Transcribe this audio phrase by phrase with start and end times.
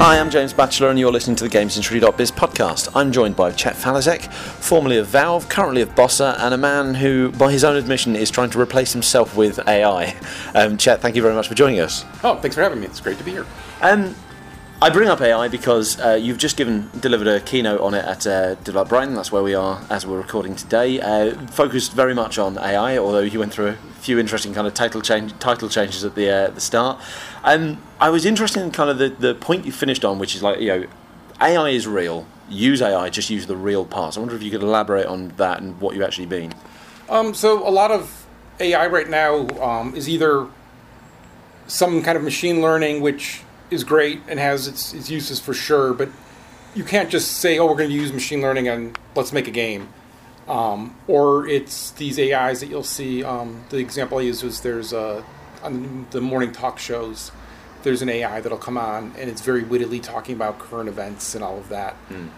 [0.00, 2.88] Hi, I'm James Batchelor, and you're listening to the GamesIndustry.biz podcast.
[2.94, 7.32] I'm joined by Chet Faliszek, formerly of Valve, currently of Bossa, and a man who,
[7.32, 10.16] by his own admission, is trying to replace himself with AI.
[10.54, 12.04] Um, Chet, thank you very much for joining us.
[12.22, 12.86] Oh, thanks for having me.
[12.86, 13.46] It's great to be here.
[13.82, 14.14] Um,
[14.80, 18.24] I bring up AI because uh, you've just given delivered a keynote on it at
[18.28, 19.16] uh, Develop Brighton.
[19.16, 21.00] That's where we are as we're recording today.
[21.00, 24.74] Uh, focused very much on AI, although you went through a few interesting kind of
[24.74, 27.02] title change title changes at the uh, the start.
[27.42, 30.44] Um, I was interested in kind of the, the point you finished on, which is
[30.44, 30.86] like you know,
[31.40, 32.28] AI is real.
[32.48, 34.16] Use AI, just use the real parts.
[34.16, 36.54] I wonder if you could elaborate on that and what you actually mean.
[37.08, 38.26] Um, so a lot of
[38.60, 40.46] AI right now um, is either
[41.66, 45.92] some kind of machine learning, which is great and has its, its uses for sure,
[45.92, 46.08] but
[46.74, 49.52] you can't just say, "Oh, we're going to use machine learning and let's make a
[49.52, 49.88] game."
[50.48, 53.22] Um, or it's these AIs that you'll see.
[53.22, 55.24] Um, the example I use was there's a
[55.62, 57.32] on the morning talk shows.
[57.82, 61.44] There's an AI that'll come on and it's very wittily talking about current events and
[61.44, 61.96] all of that.
[62.08, 62.30] Mm.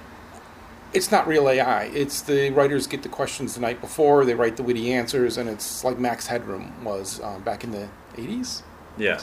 [0.92, 1.84] It's not real AI.
[1.84, 5.48] It's the writers get the questions the night before, they write the witty answers, and
[5.48, 8.62] it's like Max Headroom was um, back in the 80s.
[8.98, 9.22] Yeah.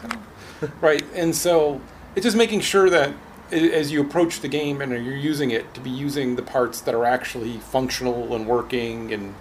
[0.81, 1.03] right.
[1.13, 1.81] And so
[2.18, 3.14] it's just making sure that
[3.52, 6.96] as you approach the game and you're using it to be using the parts that
[6.96, 9.36] are actually functional and working and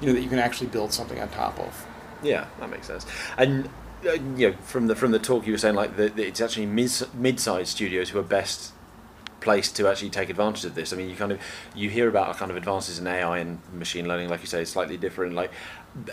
[0.00, 1.86] you know that you can actually build something on top of
[2.22, 3.04] yeah that makes sense
[3.36, 3.68] and
[4.06, 6.92] uh, you know from the from the talk you were saying like it's actually mid
[7.14, 8.72] mid-sized studios who are best
[9.40, 10.92] place to actually take advantage of this.
[10.92, 11.40] I mean, you kind of
[11.74, 14.70] you hear about kind of advances in AI and machine learning, like you say, it's
[14.70, 15.34] slightly different.
[15.34, 15.50] Like,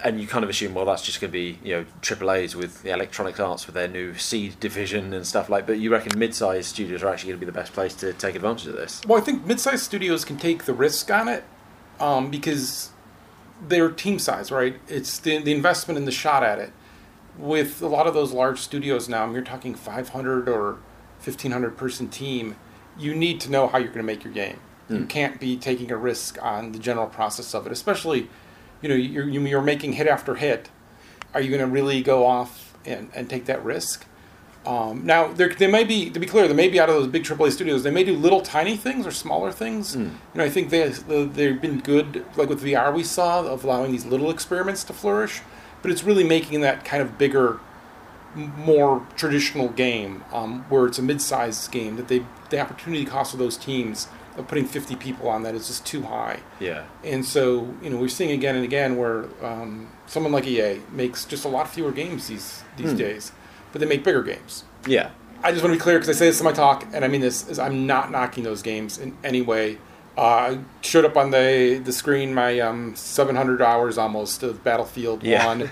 [0.03, 2.55] and you kind of assume, well, that's just going to be you know triple A's
[2.55, 5.67] with the Electronic Arts with their new Seed division and stuff like.
[5.67, 8.35] But you reckon mid-sized studios are actually going to be the best place to take
[8.35, 9.01] advantage of this?
[9.05, 11.43] Well, I think mid-sized studios can take the risk on it
[11.99, 12.91] um, because
[13.67, 14.79] they're team size, right?
[14.87, 16.71] It's the the investment and the shot at it.
[17.37, 20.79] With a lot of those large studios now, I mean, you're talking 500 or
[21.19, 22.55] 1500 person team
[22.97, 24.59] you need to know how you're going to make your game.
[24.89, 24.93] Mm.
[24.93, 25.07] You hmm.
[25.07, 28.29] can't be taking a risk on the general process of it, especially,
[28.81, 30.69] you know, you're, you're making hit after hit.
[31.33, 34.05] Are you going to really go off and, and take that risk?
[34.65, 37.07] Um, now, there, they may be, to be clear, they may be out of those
[37.07, 37.83] big AAA studios.
[37.83, 39.95] They may do little tiny things or smaller things.
[39.95, 40.03] Mm.
[40.03, 43.91] You know, I think they, they've been good, like with VR we saw, of allowing
[43.91, 45.41] these little experiments to flourish.
[45.81, 47.59] But it's really making that kind of bigger
[48.35, 53.39] more traditional game um, where it's a mid-sized game that they the opportunity cost of
[53.39, 54.07] those teams
[54.43, 56.39] putting 50 people on that is just too high.
[56.59, 56.85] Yeah.
[57.03, 61.25] And so, you know, we're seeing again and again where um, someone like EA makes
[61.25, 62.97] just a lot fewer games these these hmm.
[62.97, 63.31] days,
[63.71, 64.63] but they make bigger games.
[64.85, 65.11] Yeah.
[65.43, 67.07] I just want to be clear because I say this in my talk, and I
[67.07, 69.77] mean this is I'm not knocking those games in any way.
[70.17, 75.23] Uh, I showed up on the the screen my um, 700 hours almost of Battlefield
[75.23, 75.45] yeah.
[75.45, 75.69] One,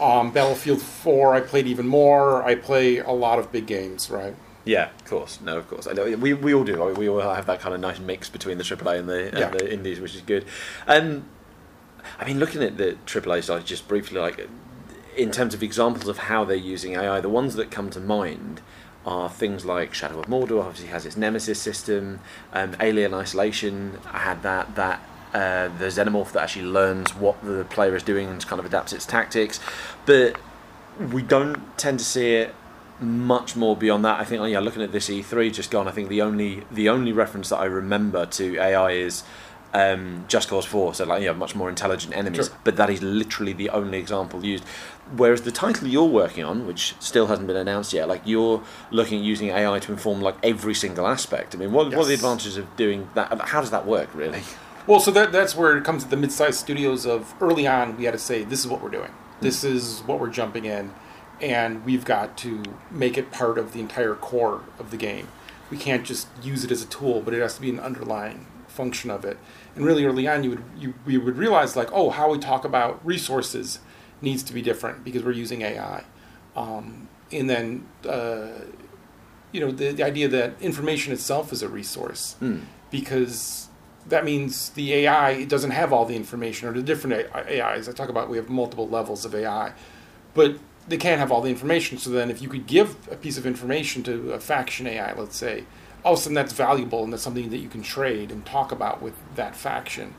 [0.00, 1.34] um, Battlefield Four.
[1.34, 2.44] I played even more.
[2.44, 4.36] I play a lot of big games, right?
[4.64, 5.40] Yeah, of course.
[5.40, 5.86] No, of course.
[5.86, 6.82] I know we, we all do.
[6.82, 9.28] I mean, we all have that kind of nice mix between the AAA and the
[9.28, 9.48] and yeah.
[9.50, 10.44] the indies, which is good.
[10.86, 11.24] And
[12.18, 14.48] I mean, looking at the AAA side, just briefly, like
[15.16, 18.60] in terms of examples of how they're using AI, the ones that come to mind
[19.06, 20.62] are things like Shadow of Mordor.
[20.62, 22.20] Obviously, has its Nemesis system.
[22.52, 25.02] Um, Alien Isolation I had that that.
[25.34, 28.94] Uh, the xenomorph that actually learns what the player is doing and kind of adapts
[28.94, 29.60] its tactics,
[30.06, 30.40] but
[31.12, 32.54] we don't tend to see it
[33.00, 34.20] much more beyond that.
[34.20, 37.12] I think, yeah, looking at this E3 just gone, I think the only the only
[37.12, 39.24] reference that I remember to AI is
[39.74, 42.56] um, Just Cause 4, so like, you yeah, much more intelligent enemies, sure.
[42.64, 44.64] but that is literally the only example used.
[45.16, 49.18] Whereas the title you're working on, which still hasn't been announced yet, like you're looking
[49.18, 51.54] at using AI to inform like every single aspect.
[51.54, 51.96] I mean, what, yes.
[51.96, 53.40] what are the advantages of doing that?
[53.40, 54.42] How does that work, really?
[54.86, 58.04] Well, so that, that's where it comes to the mid-sized studios of early on, we
[58.04, 59.10] had to say, this is what we're doing.
[59.40, 59.72] This mm.
[59.72, 60.94] is what we're jumping in
[61.40, 65.28] and we've got to make it part of the entire core of the game.
[65.70, 68.46] We can't just use it as a tool, but it has to be an underlying
[68.66, 69.38] function of it.
[69.76, 72.64] And really early on, you would you, you would realize like, oh, how we talk
[72.64, 73.80] about resources
[74.20, 76.04] needs to be different because we're using AI.
[76.56, 78.48] Um, and then uh,
[79.52, 82.62] you know the, the idea that information itself is a resource mm.
[82.90, 83.68] because
[84.06, 87.88] that means the AI it doesn't have all the information or the different AIs.
[87.88, 89.72] I talk about we have multiple levels of AI,
[90.34, 90.58] but
[90.88, 91.98] they can't have all the information.
[91.98, 95.36] So then, if you could give a piece of information to a faction AI, let's
[95.36, 95.64] say,
[96.04, 98.72] all of a sudden that's valuable and that's something that you can trade and talk
[98.72, 100.14] about with that faction,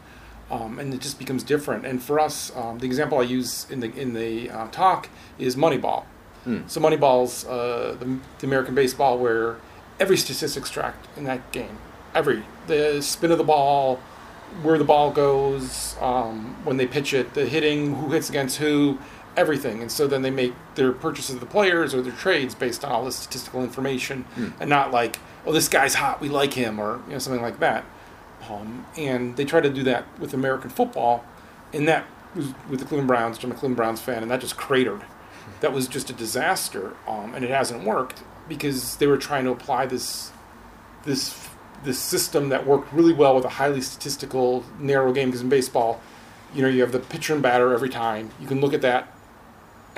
[0.51, 1.85] um, and it just becomes different.
[1.85, 5.55] And for us, um, the example I use in the in the uh, talk is
[5.55, 6.03] Moneyball.
[6.43, 6.61] Hmm.
[6.67, 9.57] So Moneyball's uh, the, the American baseball where
[9.99, 11.77] every statistics tracked in that game,
[12.13, 13.99] every the spin of the ball,
[14.63, 18.97] where the ball goes, um, when they pitch it, the hitting, who hits against who
[19.39, 19.81] everything.
[19.81, 22.91] And so then they make their purchases of the players or their trades based on
[22.91, 24.49] all this statistical information, Hmm.
[24.59, 27.59] and not like, oh, this guy's hot, we like him, or you know something like
[27.59, 27.85] that.
[28.49, 31.23] Um, and they try to do that with American football,
[31.73, 32.05] and that
[32.35, 33.43] was with the Cleveland Browns.
[33.43, 35.01] I'm a Cleveland Browns fan, and that just cratered.
[35.61, 39.51] That was just a disaster, um, and it hasn't worked because they were trying to
[39.51, 40.31] apply this
[41.05, 41.47] this
[41.83, 45.29] this system that worked really well with a highly statistical narrow game.
[45.29, 46.01] Because in baseball,
[46.53, 48.31] you know, you have the pitcher and batter every time.
[48.39, 49.07] You can look at that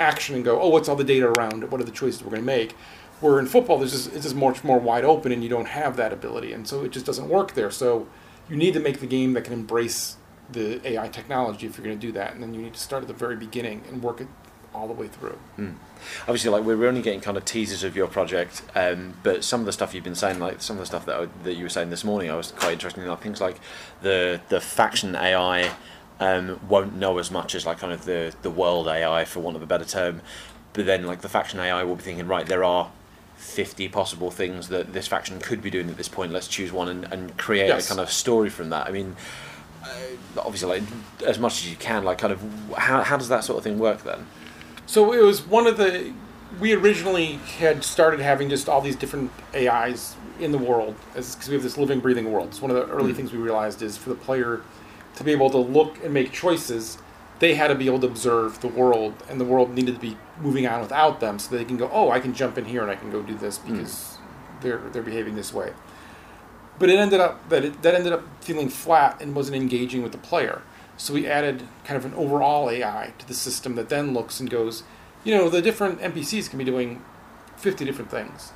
[0.01, 1.71] action and go, oh, what's all the data around it?
[1.71, 2.73] What are the choices we're going to make?
[3.21, 5.95] Where in football, there's just, it's just much more wide open, and you don't have
[5.97, 7.69] that ability, and so it just doesn't work there.
[7.71, 8.07] So
[8.49, 10.17] you need to make the game that can embrace
[10.51, 13.03] the AI technology if you're going to do that, and then you need to start
[13.03, 14.27] at the very beginning and work it
[14.73, 15.37] all the way through.
[16.21, 19.65] obviously like we're only getting kind of teasers of your project um, but some of
[19.65, 21.69] the stuff you've been saying like some of the stuff that, I, that you were
[21.69, 23.57] saying this morning I was quite interested in like things like
[24.01, 25.71] the the faction AI
[26.21, 29.57] um, won't know as much as like kind of the the world AI for want
[29.57, 30.21] of a better term
[30.73, 32.89] but then like the faction AI will be thinking right there are
[33.37, 36.87] 50 possible things that this faction could be doing at this point let's choose one
[36.87, 37.85] and, and create Yes.
[37.85, 39.15] a kind of story from that I mean
[39.83, 39.87] uh,
[40.37, 40.83] obviously like
[41.25, 42.41] as much as you can like kind of
[42.77, 44.27] how, how does that sort of thing work then
[44.85, 46.13] So it was one of the.
[46.59, 51.53] We originally had started having just all these different AIs in the world, because we
[51.53, 52.49] have this living, breathing world.
[52.49, 54.59] It's one of the early things we realized is for the player
[55.15, 56.97] to be able to look and make choices,
[57.39, 60.15] they had to be able to observe the world, and the world needed to be
[60.39, 62.91] moving on without them, so they can go, oh, I can jump in here and
[62.91, 63.73] I can go do this hmm.
[63.73, 64.17] because
[64.61, 65.73] they're they're behaving this way.
[66.77, 70.11] But it ended up that it, that ended up feeling flat and wasn't engaging with
[70.11, 70.61] the player.
[70.97, 74.49] So we added kind of an overall AI to the system that then looks and
[74.49, 74.83] goes,
[75.23, 77.03] you know, the different NPCs can be doing
[77.57, 78.51] 50 different things.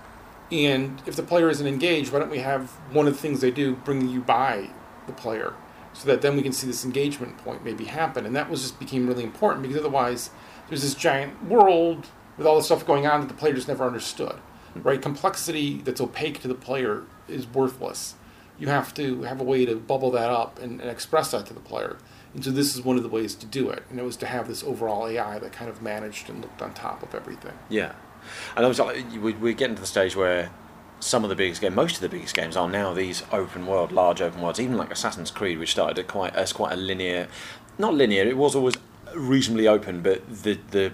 [0.51, 3.49] And if the player isn't engaged, why don't we have one of the things they
[3.49, 4.69] do bring you by
[5.07, 5.55] the player
[5.95, 8.25] so that then we can see this engagement point maybe happen.
[8.25, 10.29] And that was just became really important because otherwise
[10.67, 12.07] there's this giant world
[12.37, 14.35] with all the stuff going on that the player just never understood.
[14.75, 15.01] Right?
[15.01, 18.15] Complexity that's opaque to the player is worthless.
[18.59, 21.53] You have to have a way to bubble that up and, and express that to
[21.53, 21.97] the player.
[22.33, 23.83] And so this is one of the ways to do it.
[23.89, 26.73] And it was to have this overall AI that kind of managed and looked on
[26.73, 27.53] top of everything.
[27.69, 27.93] Yeah,
[28.55, 30.51] and I was we're getting to the stage where
[30.99, 33.91] some of the biggest games, most of the biggest games, are now these open world,
[33.91, 34.59] large open worlds.
[34.59, 37.27] Even like Assassin's Creed, which started at quite as quite a linear,
[37.77, 38.23] not linear.
[38.23, 38.75] It was always
[39.13, 40.91] reasonably open, but the the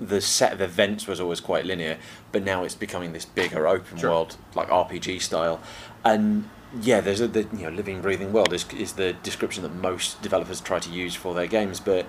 [0.00, 1.98] the set of events was always quite linear.
[2.30, 4.10] But now it's becoming this bigger open Sure.
[4.10, 5.60] world, like RPG style,
[6.04, 6.48] and.
[6.82, 10.20] Yeah, there's a the you know living, breathing world is is the description that most
[10.20, 12.04] developers try to use for their games, but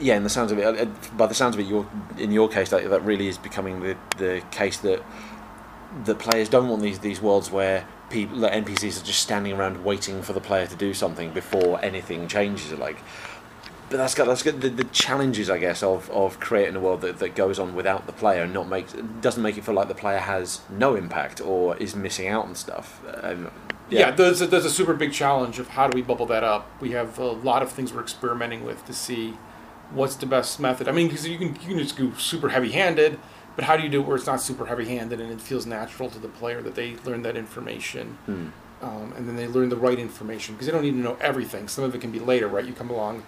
[0.00, 0.84] yeah, in the sounds of it, uh,
[1.16, 1.86] by the sounds of it, your
[2.18, 5.00] in your case, that that really is becoming the the case that
[6.04, 10.22] the players don't want these these worlds where people, NPCs are just standing around waiting
[10.22, 12.72] for the player to do something before anything changes.
[12.72, 12.98] Like,
[13.90, 17.00] but that's got that's got the, the challenges, I guess, of, of creating a world
[17.02, 19.88] that, that goes on without the player and not makes doesn't make it feel like
[19.88, 23.00] the player has no impact or is missing out on stuff.
[23.22, 23.50] Um,
[23.90, 26.70] Yeah, there's, a, there's a super big challenge of how do we bubble that up.
[26.80, 29.36] We have a lot of things we're experimenting with to see
[29.90, 30.88] what's the best method.
[30.88, 33.18] I mean, because you can you can just go super heavy-handed,
[33.56, 36.08] but how do you do it where it's not super heavy-handed and it feels natural
[36.10, 38.46] to the player that they learn that information, Hmm.
[38.82, 41.68] um, and then they learn the right information because they don't need to know everything.
[41.68, 42.64] Some of it can be later, right?
[42.64, 43.24] You come along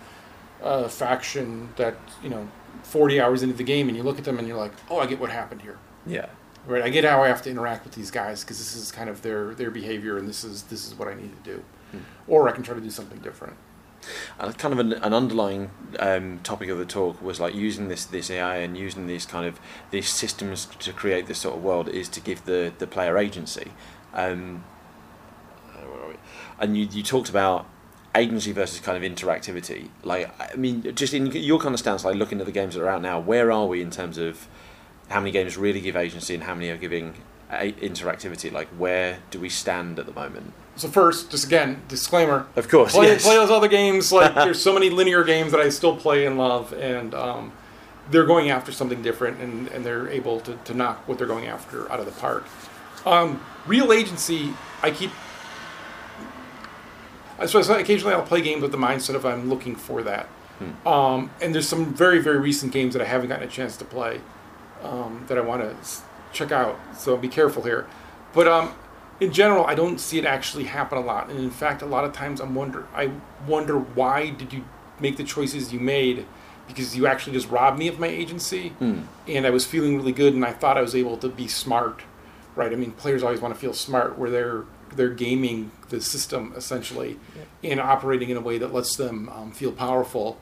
[0.62, 2.48] a faction that you know
[2.84, 5.06] 40 hours into the game and you look at them and you're like, oh, I
[5.06, 6.26] get what happened here yeah.
[6.66, 9.08] right i get how i have to interact with these guys because this is kind
[9.10, 11.64] of their their behavior and this is this is what i need to do
[12.28, 13.54] or i can try to do something different
[14.38, 18.04] And kind of an, an underlying um, topic of the talk was like using this
[18.04, 19.60] this AI and using these kind of
[19.90, 23.72] these systems to create this sort of world is to give the, the player agency.
[24.12, 24.64] Um,
[25.72, 26.14] where are we?
[26.58, 27.66] and you, you talked about
[28.14, 29.88] agency versus kind of interactivity.
[30.02, 32.82] Like I mean, just in your kind of stance, like looking at the games that
[32.82, 34.48] are out now, where are we in terms of
[35.08, 37.14] how many games really give agency and how many are giving
[37.62, 38.52] interactivity?
[38.52, 40.52] Like where do we stand at the moment?
[40.76, 43.24] so first just again disclaimer Of course, play, yes.
[43.24, 46.36] play those other games like there's so many linear games that i still play and
[46.36, 47.52] love and um,
[48.10, 51.46] they're going after something different and, and they're able to, to knock what they're going
[51.46, 52.44] after out of the park
[53.06, 55.10] um, real agency i keep
[57.46, 60.28] so so occasionally i'll play games with the mindset of i'm looking for that
[60.86, 63.84] um, and there's some very very recent games that i haven't gotten a chance to
[63.84, 64.20] play
[64.82, 65.76] um, that i want to
[66.34, 67.86] check out so be careful here.
[68.32, 68.74] But um,
[69.20, 71.30] in general i don't see it actually happen a lot.
[71.30, 73.10] And in fact a lot of times i'm wonder i
[73.46, 74.64] wonder why did you
[75.00, 76.26] make the choices you made
[76.66, 78.72] because you actually just robbed me of my agency
[79.28, 82.02] and i was feeling really good and i thought i was able to be smart
[82.56, 82.72] right?
[82.72, 84.64] I mean players always want to feel smart where they're
[84.94, 87.18] they're gaming the system essentially
[87.64, 90.38] and operating in a way that lets them um, feel powerful.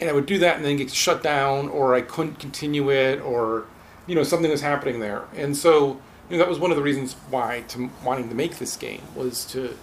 [0.00, 3.20] And I would do that and then get shut down, or I couldn't continue it,
[3.20, 3.66] or
[4.10, 6.82] you know something was happening there, and so you know that was one of the
[6.82, 9.76] reasons why to wanting to make this game was to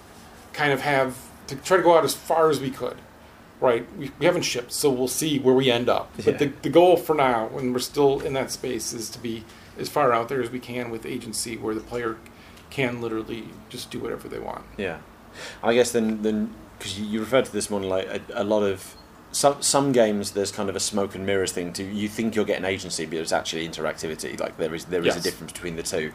[0.53, 1.15] kind of have
[1.47, 2.97] to try to go out as far as we could.
[3.59, 6.11] Right, we, we haven't shipped, so we'll see where we end up.
[6.15, 6.37] But Yeah.
[6.37, 9.45] the, the goal for now, when we're still in that space, is to be
[9.79, 12.17] as far out there as we can with agency, where the player
[12.69, 14.63] can literally just do whatever they want.
[14.77, 14.97] Yeah,
[15.63, 18.61] I guess then then because you, you referred to this morning like a, a lot
[18.61, 18.95] of
[19.31, 22.45] some some games there's kind of a smoke and mirrors thing to you think you're
[22.45, 25.17] getting agency but it's actually interactivity like there is there is Yes.
[25.17, 26.11] a difference between the two.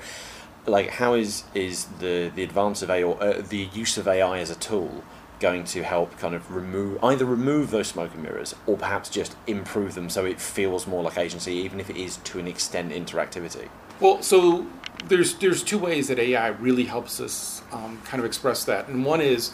[0.66, 4.38] Like how is is the the advance of AI or uh, the use of AI
[4.38, 5.02] as a tool
[5.40, 9.34] going to help kind of remove either remove those smoke and mirrors or perhaps just
[9.48, 12.92] improve them so it feels more like agency even if it is to an extent
[12.92, 13.68] interactivity.
[14.00, 14.66] Well, so
[15.06, 19.04] there's there's two ways that AI really helps us um, kind of express that, and
[19.04, 19.52] one is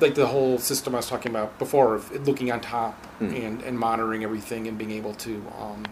[0.00, 3.78] like the whole system I was talking about before of looking on top and and
[3.78, 5.84] monitoring everything and being able to um,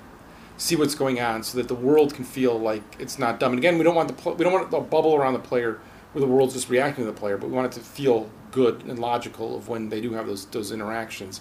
[0.59, 3.53] see what's going on, so that the world can feel like it's not dumb.
[3.53, 5.79] And again, we don't want the pl- we don't want the bubble around the player
[6.13, 8.83] where the world's just reacting to the player, but we want it to feel good
[8.87, 11.41] and logical of when they do have those those interactions.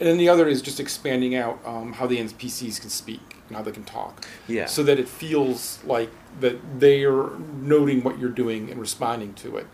[0.00, 3.56] And then the other is just expanding out um, how the NPCs can speak and
[3.56, 4.66] how they can talk Yeah.
[4.66, 7.30] so that it feels like that they are
[7.60, 9.66] noting what you're doing and responding to it.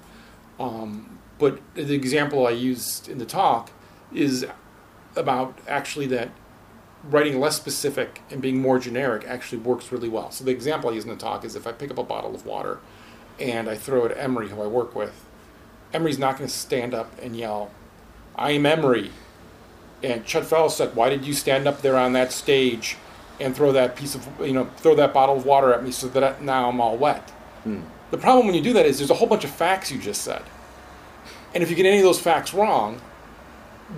[0.58, 3.70] Um, but the example I used in the talk
[4.12, 4.46] is
[5.16, 6.30] about actually that
[7.02, 10.30] writing less specific and being more generic actually works really well.
[10.30, 12.34] So the example I use in the talk is if I pick up a bottle
[12.34, 12.78] of water
[13.40, 15.24] and I throw it at Emery, who I work with,
[15.94, 17.70] Emery's not going to stand up and yell,
[18.36, 19.10] "I am Emery."
[20.02, 22.96] And Chet Faliszek said, "Why did you stand up there on that stage
[23.40, 26.06] and throw that piece of you know throw that bottle of water at me so
[26.08, 27.30] that now I'm all wet?"
[27.64, 27.80] Hmm.
[28.10, 30.22] The problem when you do that is there's a whole bunch of facts you just
[30.22, 30.42] said,
[31.54, 33.00] and if you get any of those facts wrong,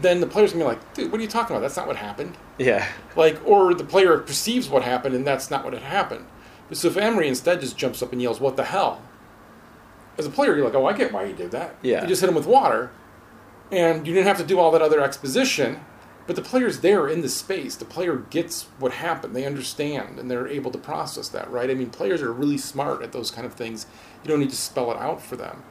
[0.00, 1.62] then the player's gonna be like, "Dude, what are you talking about?
[1.62, 2.86] That's not what happened." Yeah.
[3.16, 6.24] Like, or the player perceives what happened and that's not what had happened.
[6.68, 9.02] But so if Emery instead just jumps up and yells, "What the hell?"
[10.18, 11.74] As a player, you're like, "Oh, I get why you did that.
[11.82, 12.02] Yeah.
[12.02, 12.90] You just hit him with water,
[13.70, 15.80] and you didn't have to do all that other exposition."
[16.26, 17.74] But the player's there in the space.
[17.74, 19.34] The player gets what happened.
[19.34, 21.68] They understand and they're able to process that, right?
[21.68, 23.86] I mean, players are really smart at those kind of things.
[24.22, 25.64] You don't need to spell it out for them.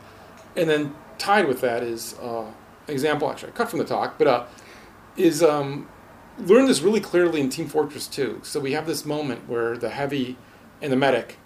[0.57, 3.29] And then tied with that is uh, an example.
[3.29, 4.45] Actually, I cut from the talk, but uh,
[5.15, 5.87] is um,
[6.39, 8.41] learn this really clearly in Team Fortress 2.
[8.43, 10.37] So we have this moment where the heavy
[10.81, 11.37] and the medic.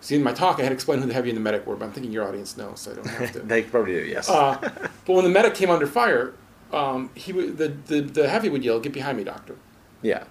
[0.00, 1.86] See, in my talk, I had explained who the heavy and the medic were, but
[1.86, 3.40] I'm thinking your audience knows, so I don't have to.
[3.52, 4.30] They probably do, yes.
[4.30, 6.34] Uh, but when the medic came under fire,
[6.72, 9.56] um, he would, the, the the heavy would yell, "Get behind me, doctor!"
[10.02, 10.24] yeah.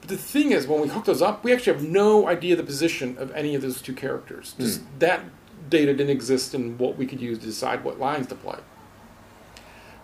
[0.00, 2.64] But the thing is, when we hook those up, we actually have no idea the
[2.64, 4.54] position of any of those two characters.
[4.58, 5.20] Just that
[5.68, 8.58] data didn't exist and what we could use to decide what lines to play.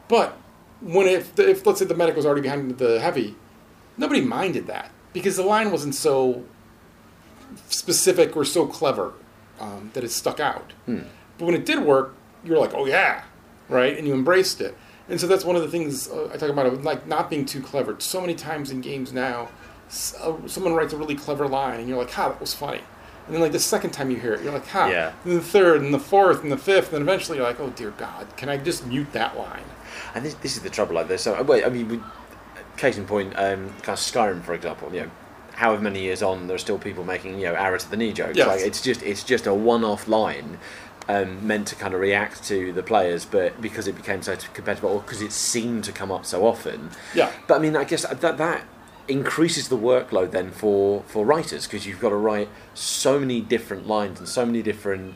[0.09, 0.37] But
[0.81, 3.37] when if, the, if let's say the medic was already behind the heavy,
[3.97, 6.45] nobody minded that because the line wasn't so
[7.69, 9.13] specific or so clever
[9.59, 10.73] um, that it stuck out.
[10.87, 12.15] But when it did work,
[12.45, 13.25] you were like, "Oh yeah,"
[13.69, 14.77] right, and you embraced it.
[15.09, 17.61] And so that's one of the things uh, I talk about, like not being too
[17.61, 17.97] clever.
[17.99, 19.49] So many times in games now,
[19.89, 22.81] s- uh, someone writes a really clever line, and you're like, "Ha, that was funny."
[23.31, 25.13] And then like the second time you hear it, you're like, "Ha." Yeah.
[25.25, 27.71] And the third, and the fourth, and the fifth, and then eventually you're like, "Oh
[27.71, 29.63] dear God, can I just mute that line?"
[30.17, 30.97] And this, this is the trouble.
[30.97, 31.65] Like there's so wait.
[31.65, 32.01] I mean, we,
[32.77, 34.93] case in point, um, kind of Skyrim, for example.
[34.93, 35.11] You know,
[35.53, 38.13] however many years on, there are still people making you know arrow to the knee
[38.13, 38.37] jokes.
[38.37, 38.49] Yes.
[38.49, 40.59] Like it's just it's just a one-off line.
[41.09, 44.85] Um, meant to kind of react to the players, but because it became so competitive,
[44.85, 47.33] or because it seemed to come up so often, Yeah.
[47.49, 48.65] But I mean, I guess that that
[49.11, 53.87] increases the workload then for for writers because you've got to write so many different
[53.87, 55.15] lines and so many different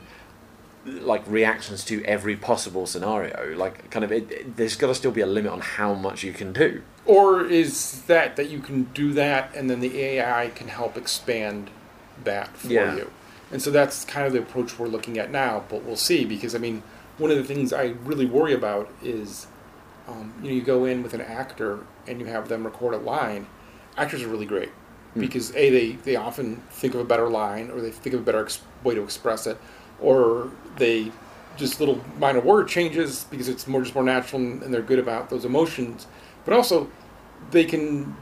[0.87, 3.57] like reactions to every possible scenario.
[3.57, 6.23] Like, kind of, it, it- there's got to still be a limit on how much
[6.23, 6.83] you can do.
[7.07, 11.71] Or is that that you can do that and then the AI can help expand
[12.23, 12.97] that for Yeah.
[12.97, 13.11] you?
[13.51, 16.55] And so that's kind of the approach we're looking at now, but we'll see because
[16.55, 16.83] I mean,
[17.17, 19.47] one of the things I really worry about is
[20.07, 22.99] um, you know, you go in with an actor and you have them record a
[22.99, 23.47] line.
[23.97, 24.71] Actors are really great
[25.17, 28.25] because a they they often think of a better line or they think of a
[28.25, 29.59] better ex- way to express it,
[30.01, 31.13] or they
[31.57, 34.99] just little minor word changes because it's more just more natural and, and they're good
[34.99, 36.07] about those emotions.
[36.45, 36.91] But also,
[37.53, 38.17] they can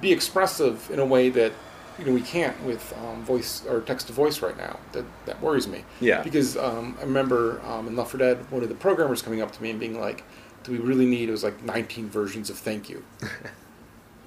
[0.00, 1.52] be expressive in a way that
[1.98, 4.78] you know we can't with um, voice or text to voice right now.
[4.92, 5.84] That that worries me.
[6.00, 6.22] Yeah.
[6.22, 9.52] Because um, I remember um, in Left 4 Dead, one of the programmers coming up
[9.52, 10.22] to me and being like,
[10.64, 13.02] "Do we really need?" It was like 19 versions of "Thank you."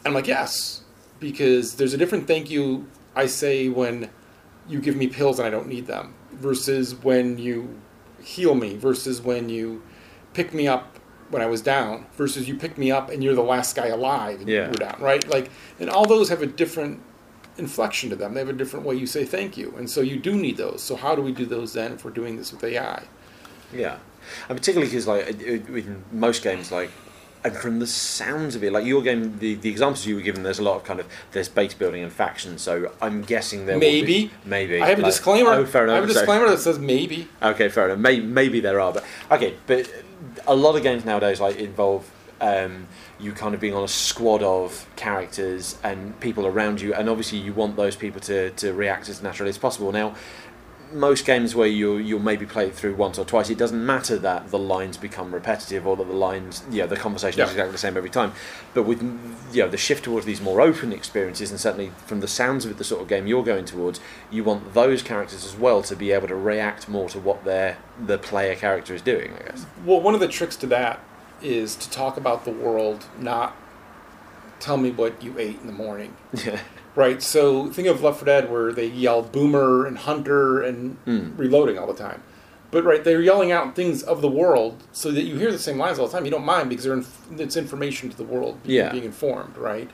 [0.06, 0.82] I'm like, "Yes,"
[1.20, 4.10] because there's a different thank you I say when
[4.68, 7.80] you give me pills and I don't need them versus when you
[8.24, 9.82] heal me versus when you
[10.34, 13.42] pick me up when I was down versus you pick me up and you're the
[13.44, 14.66] last guy alive and Yeah.
[14.66, 15.28] you were down, right?
[15.30, 17.02] Like, and all those have a different
[17.58, 18.34] inflection to them.
[18.34, 20.82] They have a different way you say thank you, and so you do need those.
[20.82, 23.04] So how do we do those then if we're doing this with AI?
[23.74, 23.98] Yeah,
[24.48, 26.90] and particularly because like in most games, like
[27.44, 30.44] and from the sounds of it, like your game, the, the examples you were given,
[30.44, 32.62] there's a lot of kind of there's base building and factions.
[32.62, 34.28] So I'm guessing there will Maybe.
[34.28, 35.52] be, maybe I have a like- disclaimer.
[35.52, 35.94] Oh, fair enough.
[35.94, 37.28] I have a So- disclaimer that says maybe.
[37.42, 38.00] Okay, fair enough.
[38.00, 39.56] Maybe, maybe there are, but okay.
[39.68, 39.90] But
[40.48, 42.10] a lot of games nowadays like involve
[42.42, 42.88] um,
[43.20, 47.38] you kind of being on a squad of characters and people around you, and obviously
[47.38, 49.92] you want those people to, to react as naturally as possible.
[49.92, 50.16] Now,
[50.92, 54.18] most games where you you'll maybe play it through once or twice, it doesn't matter
[54.18, 57.78] that the lines become repetitive or that the lines, know, the conversation is exactly the
[57.78, 58.34] same every time.
[58.74, 59.02] But with
[59.52, 62.72] you know the shift towards these more open experiences, and certainly from the sounds of
[62.72, 64.00] it, the sort of game you're going towards,
[64.32, 67.78] you want those characters as well to be able to react more to what their
[68.04, 69.34] the player character is doing.
[69.34, 69.66] I guess.
[69.86, 71.00] Well, one of the tricks to that
[71.42, 73.56] is to talk about the world, not
[74.60, 76.16] tell me what you ate in the morning.
[76.46, 76.60] Yeah.
[77.00, 77.22] Right.
[77.24, 81.40] So think of Left 4 Dead where they yell boomer and hunter and Mm.
[81.40, 82.22] reloading all the time.
[82.72, 85.78] But right, they're yelling out things of the world so that you hear the same
[85.78, 86.26] lines all the time.
[86.26, 88.92] You don't mind because they're inf- it's information to the world being, Yeah.
[88.92, 89.90] being informed, right?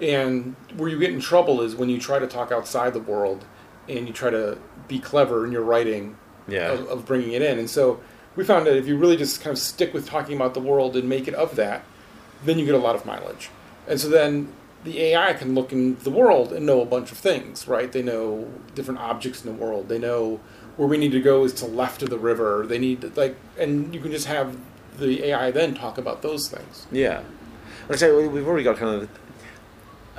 [0.00, 3.44] And where you get in trouble is when you try to talk outside the world
[3.88, 4.58] and you try to
[4.88, 6.16] be clever in your writing
[6.48, 6.72] Yeah.
[6.72, 7.56] of, of bringing it in.
[7.60, 8.00] And so
[8.34, 10.96] we found that if you really just kind of stick with talking about the world
[10.96, 11.82] and make it of that,
[12.44, 13.50] then you get a lot of mileage.
[13.86, 14.48] And so then
[14.84, 17.90] the AI can look in the world and know a bunch of things, right?
[17.92, 19.88] They know different objects in the world.
[19.88, 20.40] They know
[20.76, 22.64] where we need to go is to left of the river.
[22.66, 24.56] They need like, and you can just have
[24.98, 26.86] the AI then talk about those things.
[26.90, 27.22] Yeah.
[27.88, 29.08] Like I say, we- we've already got kind of.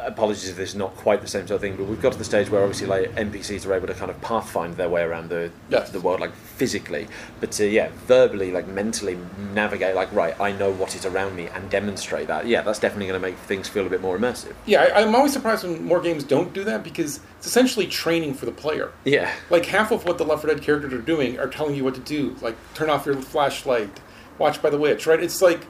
[0.05, 2.17] Apologies if this is not quite the same sort of thing, but we've got to
[2.17, 5.29] the stage where obviously like NPCs are able to kind of pathfind their way around
[5.29, 5.89] the Yes.
[5.91, 7.07] the world, like physically,
[7.39, 9.17] but to yeah, verbally, like mentally
[9.53, 12.47] navigate, like right, I know what is around me and demonstrate that.
[12.47, 14.53] Yeah, that's definitely going to make things feel a bit more immersive.
[14.65, 18.33] Yeah, I, I'm always surprised when more games don't do that because it's essentially training
[18.33, 18.91] for the player.
[19.05, 21.83] Yeah, like half of what the Left 4 Dead characters are doing are telling you
[21.83, 22.35] what to do.
[22.41, 23.99] Like turn off your flashlight,
[24.37, 25.21] watch by the witch, right?
[25.21, 25.65] It's like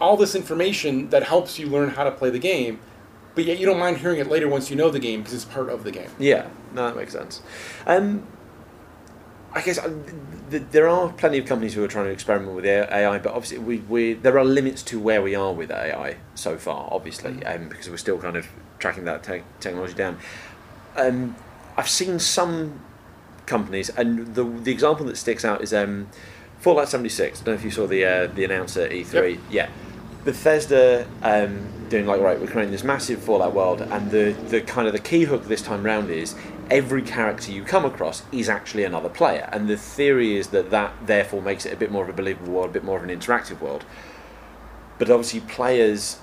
[0.00, 2.80] all this information that helps you learn how to play the game,
[3.34, 5.44] but yet you don't mind hearing it later once you know the game because it's
[5.44, 6.10] part of the game.
[6.18, 7.42] Yeah, no, that makes sense.
[7.86, 8.26] Um,
[9.54, 9.92] I guess uh,
[10.50, 13.58] th- there are plenty of companies who are trying to experiment with AI, but obviously
[13.58, 16.88] we, we there are limits to where we are with AI so far.
[16.90, 20.18] Obviously, um, because we're still kind of tracking that te- technology down.
[20.96, 21.36] Um,
[21.76, 22.80] I've seen some
[23.46, 26.08] companies, and the the example that sticks out is um,
[26.58, 27.40] Fallout seventy six.
[27.40, 29.32] I don't know if you saw the uh, the announcer E three.
[29.32, 29.42] Yep.
[29.50, 29.68] Yeah,
[30.24, 34.86] Bethesda um, doing like right, we're creating this massive Fallout world, and the the kind
[34.86, 36.34] of the key hook this time round is
[36.70, 40.92] every character you come across is actually another player, and the theory is that that
[41.06, 43.10] therefore makes it a bit more of a believable world, a bit more of an
[43.10, 43.84] interactive world.
[44.98, 46.18] But obviously, players.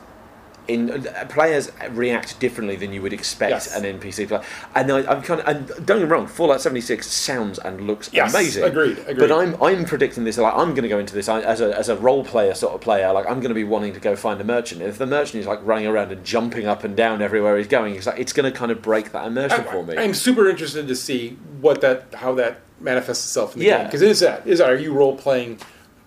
[0.70, 3.76] In, uh, players react differently than you would expect Yes.
[3.76, 4.44] an NPC player,
[4.76, 8.10] and I, I'm kind of and don't get me wrong, Fallout 76 sounds and looks
[8.14, 8.64] Yes, amazing.
[8.64, 9.18] agreed, agreed.
[9.18, 11.76] But I'm I'm predicting this like I'm going to go into this I- as a
[11.78, 13.12] as a role player sort of player.
[13.12, 14.82] Like I'm going to be wanting to go find a merchant.
[14.84, 17.96] If the merchant is like running around and jumping up and down everywhere he's going,
[17.96, 19.98] it's like it's going to kind of break that immersion for me.
[19.98, 23.78] I, am super interested to see what that how that manifests itself in the Yeah.
[23.80, 25.58] game because is that is are you role playing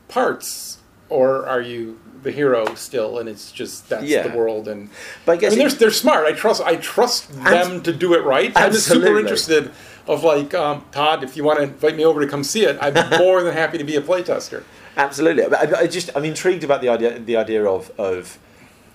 [0.09, 4.26] parts or are you the hero still and it's just that's Yeah.
[4.28, 4.88] the world and
[5.24, 6.26] But I I guess mean, it- they're, they're smart.
[6.26, 6.62] I trust.
[6.62, 8.52] I trust them to do it right.
[8.56, 9.70] I'm just super interested.
[10.08, 12.76] Of like um, Todd, if you want to invite me over to come see it,
[12.80, 14.64] I'm more than happy to be a playtester.
[14.96, 18.37] Absolutely, I, I just I'm intrigued about the idea the idea of of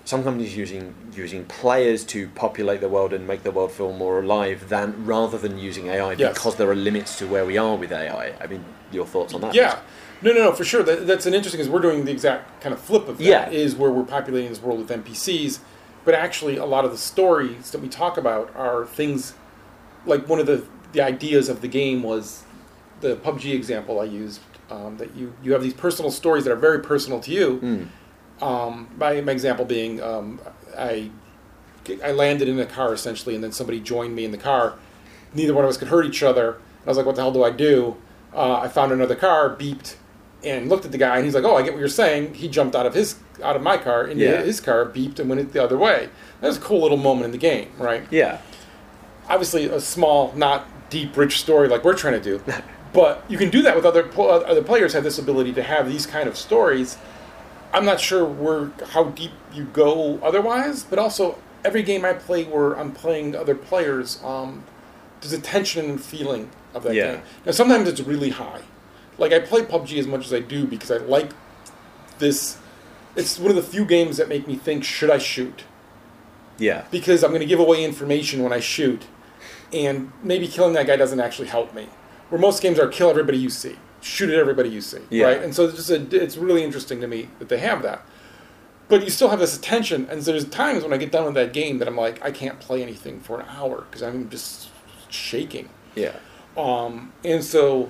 [0.08, 4.22] some companies using using players to populate the world and make the world feel more
[4.22, 6.34] alive than rather than using AI Yes.
[6.34, 8.34] because there are limits to where we are with AI.
[8.39, 9.54] I mean, your thoughts on that?
[9.54, 9.80] Yeah.
[10.22, 10.82] No, no, no, for sure.
[10.82, 13.24] That, that's an interesting because we're doing the exact kind of flip of that.
[13.26, 13.50] Yeah.
[13.50, 15.60] Is where we're populating this world with NPCs,
[16.06, 19.34] but actually a lot of the stories that we talk about are things
[20.06, 22.43] like one of the the ideas of the game was
[23.02, 24.39] the PUBG example I used.
[24.70, 27.60] Um, that you you have these personal stories that are very personal to you.
[27.62, 27.88] Mm.
[28.41, 30.39] Um, my, my example being, um,
[30.78, 31.10] I
[32.04, 34.76] I landed in a car essentially, and then somebody joined me in the car.
[35.34, 36.52] Neither one of us could hurt each other.
[36.56, 37.95] And I was like, "What the hell do I do?"
[38.36, 39.95] Uh, I found another car, beeped,
[40.43, 42.47] and looked at the guy, and he's like, "Oh, I get what you're saying." He
[42.50, 44.41] jumped out of his out of my car into Yeah.
[44.41, 46.10] his car, beeped, and went the other way.
[46.41, 48.04] That was a cool little moment in the game, right?
[48.12, 48.39] Yeah.
[49.30, 52.41] obviously a small, not deep, rich story like we're trying to do.
[52.93, 56.06] but you can do that with other other players have this ability to have these
[56.06, 56.97] kind of stories.
[57.77, 62.43] I'm not sure where how deep you go otherwise, but also every game I play
[62.43, 64.63] where I'm playing other players, um,
[65.21, 67.11] there's a tension and feeling of that Yeah.
[67.13, 67.21] game.
[67.45, 68.61] Now sometimes it's really high.
[69.19, 71.31] Like I play PUBG as much as I do because I like
[72.17, 72.57] this
[73.15, 75.63] it's one of the few games that make me think, should I shoot?
[76.59, 76.83] Yeah.
[76.91, 79.05] Because I'm going to give away information when I shoot,
[79.73, 81.89] and maybe killing that guy doesn't actually help me.
[82.29, 83.77] Where most games are kill everybody you see,
[84.08, 85.26] shoot at everybody you see, Yeah.
[85.26, 85.41] right?
[85.43, 88.06] And so it's just a, it's really interesting to me that they have that.
[88.89, 91.34] But you still have this attention, and so there's times when I get done with
[91.34, 94.70] that game that I'm like, I can't play anything for an hour because I'm just
[95.10, 95.67] shaking.
[95.93, 96.13] Yeah.
[96.56, 97.89] Um, and so,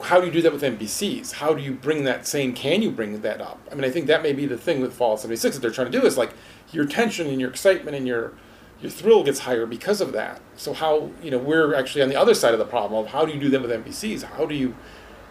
[0.00, 1.32] how do you do that with NPCs?
[1.32, 2.52] How do you bring that same?
[2.52, 3.58] Can you bring that up?
[3.70, 5.90] I mean, I think that may be the thing with Fallout 76 that they're trying
[5.90, 6.30] to do is like
[6.70, 8.32] your tension and your excitement and your
[8.80, 10.40] your thrill gets higher because of that.
[10.56, 13.24] So how you know we're actually on the other side of the problem of how
[13.24, 14.22] do you do that with NPCs?
[14.22, 14.74] How do you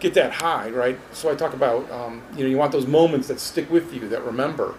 [0.00, 0.98] get that high, right?
[1.12, 4.08] So I talk about um, you know you want those moments that stick with you
[4.08, 4.74] that remember,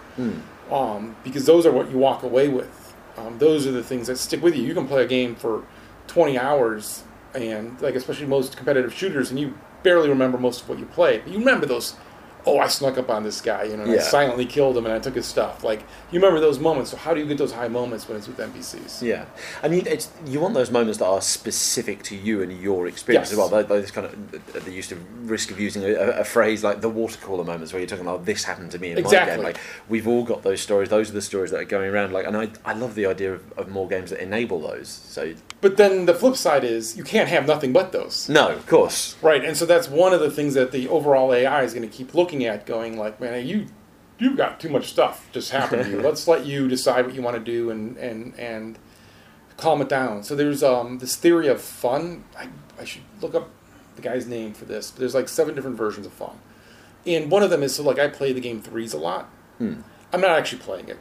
[0.70, 2.94] um, because those are what you walk away with.
[3.16, 4.62] Um, those are the things that stick with you.
[4.62, 5.64] You can play a game for
[6.06, 7.02] 20 hours
[7.34, 11.18] and like especially most competitive shooters and you barely remember most of what you play
[11.18, 11.94] but you remember those
[12.48, 14.94] oh i snuck up on this guy you know and i silently killed him and
[14.94, 15.80] i took his stuff like
[16.10, 18.38] you remember those moments so how do you get those high moments when it's with
[18.38, 19.24] npcs Yeah,
[19.62, 23.26] and you, it's, you want those moments that are specific to you and your experience
[23.28, 23.32] Yes.
[23.32, 23.48] as well.
[23.48, 26.80] Those, those kind of uh, the used to risk of using a, a phrase like
[26.80, 29.42] the water cooler moments, where you're talking about this happened to me in my game.
[29.42, 29.58] Like
[29.88, 30.88] we've all got those stories.
[30.88, 32.12] Those are the stories that are going around.
[32.12, 34.88] Like, and I, I love the idea of, of more games that enable those.
[34.88, 38.66] So but then the flip side is you can't have nothing but those no, of
[38.66, 41.88] course, right and so that's one of the things that the overall ai is going
[41.88, 43.66] to keep looking at going like man you
[44.18, 46.00] you've got too much stuff just happen to you.
[46.02, 48.78] Let's let you decide what you want to do and and and
[49.56, 50.22] calm it down.
[50.22, 52.24] So there's um this theory of fun.
[52.36, 52.48] I,
[52.80, 53.50] I should look up
[53.96, 56.38] the guy's name for this but there's like seven different versions of fun.
[57.06, 59.28] And one of them is so like i play the game threes a lot.
[59.58, 59.80] Hmm.
[60.12, 60.98] i'm not actually playing it.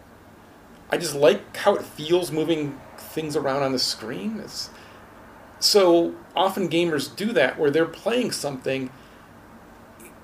[0.89, 4.39] I just like how it feels moving things around on the screen.
[4.39, 4.69] It's
[5.60, 8.89] so often gamers do that where they're playing something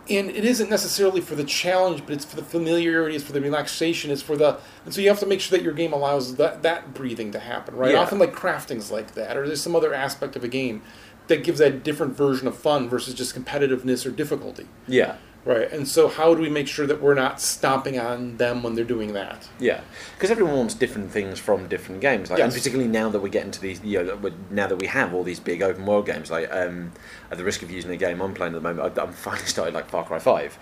[0.09, 3.41] and it isn't necessarily for the challenge, but it's for the familiarity, it's for the
[3.41, 6.35] relaxation, it's for the and so you have to make sure that your game allows
[6.35, 7.91] that that breathing to happen, right?
[7.93, 7.99] Yeah.
[7.99, 10.81] Often like crafting's like that, or there's some other aspect of a game
[11.27, 14.67] that gives that different version of fun versus just competitiveness or difficulty.
[14.87, 15.15] yeah.
[15.45, 15.69] Right.
[15.71, 18.85] And so how do we make sure that we're not stomping on them when they're
[18.85, 19.49] doing that?
[19.59, 19.81] Yeah,
[20.15, 23.51] because everyone wants different things from different games, like, and particularly now that we're getting
[23.51, 26.31] to these, you know, now that we have all these big open world games.
[26.31, 26.93] Like, um,
[27.29, 29.45] at the risk of using a game I'm playing at the moment, I, I'm finally
[29.45, 30.57] started like Far Cry Five.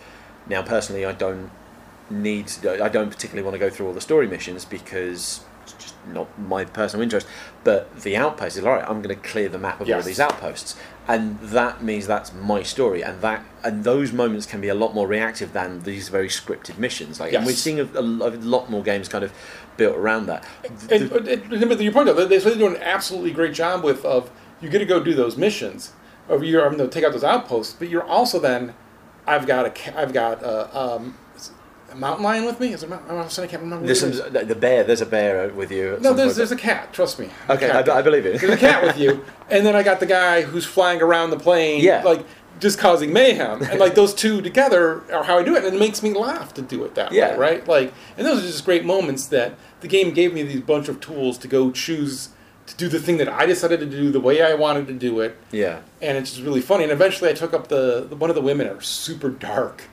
[0.48, 1.52] Now, personally, I don't
[2.10, 5.46] need, I don't particularly want to go through all the story missions because
[6.08, 7.28] not my personal interest.
[7.64, 8.84] But the outpost is all right.
[8.88, 10.76] I'm going to clear the map of all these outposts,
[11.08, 14.94] and that means that's my story, and that and those moments can be a lot
[14.96, 17.20] more reactive than these very scripted missions.
[17.20, 19.32] Like, and we're seeing a, a lot more games kind of
[19.78, 20.44] built around that.
[20.92, 24.32] And, it- but your point though, they they do an absolutely great job with of
[24.62, 25.92] you get to go do those missions,
[26.30, 28.74] or you're gonna take out those outposts, but you're also then
[29.28, 31.31] I've got a I've got a, um, a
[31.96, 32.74] mountain lion with me.
[32.74, 33.16] Is it a mountain?
[33.16, 33.28] lion?
[33.28, 33.86] I can't remember.
[33.86, 34.84] There's some the bear.
[34.84, 35.98] There's a bear with you.
[36.02, 36.94] No, there's there's a cat.
[36.94, 37.30] Trust me.
[37.50, 38.40] Okay, I, I believe it.
[38.40, 41.40] There's a cat with you, and then I got the guy who's flying around the
[41.40, 42.04] plane, Yeah.
[42.04, 42.26] like
[42.60, 45.80] just causing mayhem, and like those two together are how I do it, and it
[45.80, 47.32] makes me laugh to do it that Yeah.
[47.32, 47.68] way, right?
[47.68, 51.00] Like, and those are just great moments that the game gave me these bunch of
[51.00, 52.30] tools to go choose
[52.68, 55.20] to do the thing that I decided to do the way I wanted to do
[55.22, 56.84] it, yeah, and it's just really funny.
[56.84, 59.84] And eventually, I took up the, the one of the women are super dark,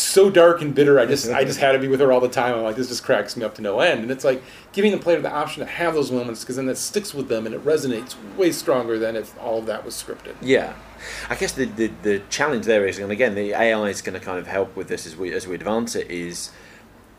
[0.00, 0.98] so dark and bitter.
[0.98, 2.54] I just I just had to be with her all the time.
[2.54, 4.02] I'm like, this just cracks me up to no end.
[4.02, 6.78] And it's like giving the player the option to have those moments because then that
[6.78, 10.34] sticks with them and it resonates way stronger than if all of that was scripted.
[10.40, 10.74] yeah.
[11.30, 14.24] I guess the, the the challenge there is, and again, the AI is going to
[14.24, 16.10] kind of help with this as we as we advance it.
[16.10, 16.50] Is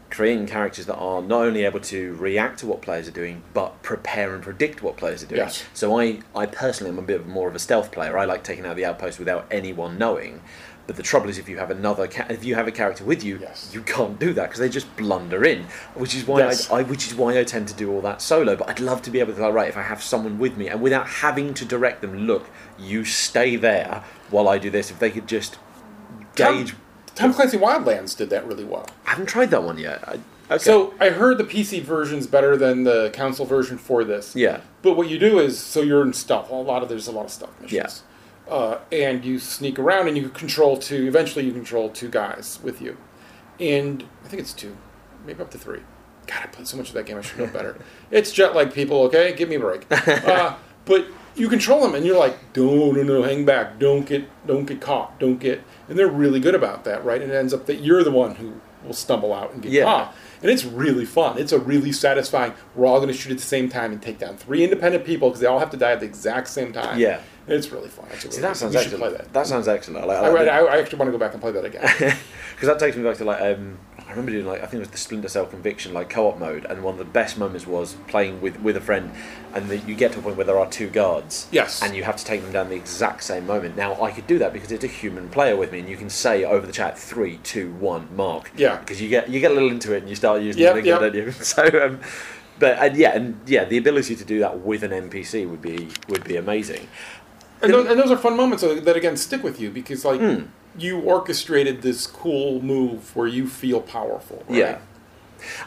[0.10, 3.82] creating characters that are not only able to react to what players are doing, but
[3.84, 5.42] prepare and predict what players are doing.
[5.42, 5.64] Yes.
[5.74, 8.18] So I, I personally am a bit more of a stealth player.
[8.18, 10.42] I like taking out the outpost without anyone knowing.
[10.90, 13.24] But the trouble is, if you have another, ca- if you have a character with
[13.24, 13.70] you, Yes.
[13.72, 15.66] you can't do that because they just blunder in.
[15.94, 16.68] Which is why Yes.
[16.72, 18.56] I, I, which is why I tend to do all that solo.
[18.56, 20.68] But I'd love to be able to, like, right, if I have someone with me,
[20.68, 22.50] and without having to direct them, look,
[22.80, 24.90] you stay there while I do this.
[24.90, 25.60] If they could just
[26.34, 26.72] gauge.
[26.72, 26.80] Tom,
[27.14, 28.88] Tom Clancy Wildlands did that really well.
[29.06, 30.04] I haven't tried that one yet.
[30.08, 30.14] I,
[30.56, 30.58] okay.
[30.58, 34.36] So I heard the PC version's better than the console version for this.
[34.36, 36.50] yeah, But what you do is, so you're in stealth.
[36.50, 38.02] A lot of there's a lot of stealth missions.
[38.50, 41.08] Uh, and you sneak around, and you control two.
[41.08, 42.98] Eventually, you control two guys with you,
[43.60, 44.76] and I think it's two,
[45.26, 45.82] maybe up to three.
[46.28, 47.18] God, I played so much of that game.
[47.18, 47.78] I should know better.
[48.12, 49.04] it's jet lag, people.
[49.04, 49.86] Okay, give me a break.
[50.08, 53.78] Uh, but you control them, and you're like, no, no, no, hang back.
[53.80, 55.20] Don't get, don't get caught.
[55.20, 55.62] Don't get.
[55.88, 57.22] And they're really good about that, right?
[57.22, 59.84] And it ends up that you're the one who will stumble out and get Yeah.
[59.84, 60.16] caught.
[60.42, 61.38] And it's really fun.
[61.38, 62.54] It's a really satisfying.
[62.76, 65.30] We're all going to shoot at the same time and take down three independent people
[65.30, 66.98] because they all have to die at the exact same time.
[66.98, 67.20] Yeah.
[67.52, 68.06] It's really fun.
[68.12, 69.16] It's really See, that sounds you excellent.
[69.16, 69.48] play that.
[69.48, 70.04] sounds excellent.
[70.04, 71.82] I, like, I, I, I actually want to go back and play that again.
[72.54, 73.78] because that takes me back to like um,
[74.10, 76.66] I remember doing like I think it was the Splinter Cell Conviction like co-op mode,
[76.66, 79.12] and one of the best moments was playing with with a friend,
[79.54, 81.48] and the, you get to a point where there are two guards.
[81.52, 81.82] Yes.
[81.82, 83.78] And you have to take them down the exact same moment.
[83.78, 86.10] Now I could do that because it's a human player with me, and you can
[86.10, 88.52] say over the chat three, two, one, mark.
[88.58, 88.78] Yeah.
[88.78, 90.82] Because you get you get a little into it, and you start using Yep, the
[90.82, 91.14] lingo, yep.
[91.14, 91.32] don't you?
[91.44, 91.64] So.
[91.86, 92.00] Um,
[92.60, 95.88] but and yeah, and yeah, the ability to do that with an NPC would be
[96.10, 96.88] would be amazing.
[97.62, 100.44] And those, and those are fun moments that, again stick with you because like Hmm.
[100.78, 104.44] you orchestrated this cool move where you feel powerful.
[104.48, 104.58] Right?
[104.60, 104.78] Yeah.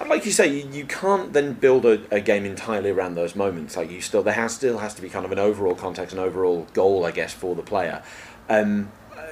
[0.01, 3.35] And like you say, you, you can't then build a, a game entirely around those
[3.35, 3.77] moments.
[3.77, 6.19] Like you still, there has still has to be kind of an overall context, an
[6.19, 8.03] overall goal, I guess, for the player.
[8.51, 9.23] Um, uh,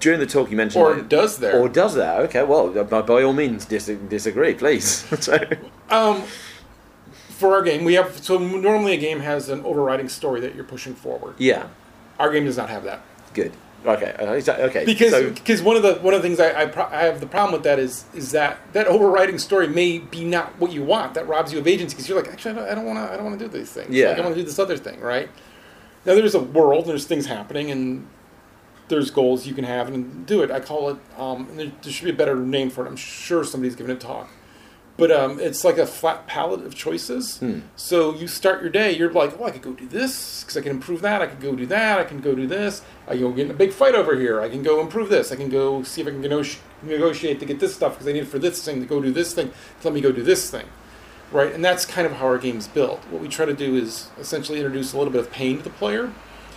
[0.00, 1.56] during the talk, you mentioned, Or does there?
[1.60, 2.18] or does that?
[2.22, 4.86] Okay, well, by, by all means, dis- disagree, please.
[5.24, 5.38] so,
[5.88, 6.22] Um,
[7.28, 10.64] for our game, we have so normally a game has an overriding story that you're
[10.64, 11.34] pushing forward.
[11.38, 11.68] yeah,
[12.20, 13.02] Our game does not have that
[13.34, 13.52] good.
[13.84, 14.84] Okay, uh, okay.
[14.84, 17.20] because so, because one of the one of the things I I, pro- I have
[17.20, 20.84] the problem with that is is that that overriding story may be not what you
[20.84, 21.14] want.
[21.14, 23.24] That robs you of agency because you're like actually I don't want to I don't
[23.24, 23.88] want to do these things.
[23.88, 24.10] Yeah.
[24.10, 25.00] like, I want to do this other thing.
[25.00, 25.30] Right
[26.04, 28.06] now, there's a world, there's things happening, and
[28.88, 30.50] there's goals you can have and do it.
[30.50, 30.98] I call it.
[31.16, 32.88] Um, and there, there should be a better name for it.
[32.88, 34.28] I'm sure somebody's given a talk.
[35.00, 37.38] But um, it's like a flat palette of choices.
[37.38, 37.60] Hmm.
[37.74, 40.60] So you start your day, you're like, oh, I could go do this because I
[40.60, 41.22] can improve that.
[41.22, 41.98] I could go do that.
[41.98, 42.82] I can go do this.
[43.08, 44.40] I can go get in a big fight over here.
[44.40, 45.32] I can go improve this.
[45.32, 48.12] I can go see if I can negoti- negotiate to get this stuff because I
[48.12, 49.52] need it for this thing to go do this thing.
[49.82, 50.66] Let me go do this thing.
[51.32, 51.52] Right?
[51.52, 53.00] And that's kind of how our game's built.
[53.10, 55.70] What we try to do is essentially introduce a little bit of pain to the
[55.70, 56.12] player.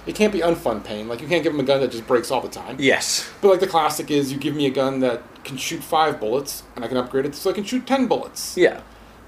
[0.06, 1.08] It can't be unfun pain.
[1.08, 2.76] Like you can't give them a gun that just breaks all the time.
[2.80, 6.20] yes, But like the classic is you give me a gun that can shoot five
[6.20, 8.58] bullets and I can upgrade it so I can shoot ten bullets.
[8.58, 8.82] yeah,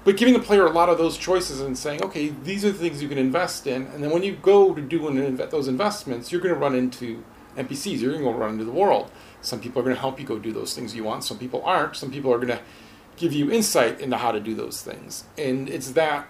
[0.04, 2.78] But giving the player a lot of those choices and saying, okay, these are the
[2.78, 6.30] things you can invest in, and then when you go to do an those investments,
[6.30, 7.22] you're going to run into
[7.56, 8.00] NPCs.
[8.00, 9.10] You're going to run into the world.
[9.40, 11.24] Some people are going to help you go do those things you want.
[11.24, 11.96] Some people aren't.
[11.96, 12.60] Some people are going to
[13.16, 16.28] give you insight into how to do those things, and it's that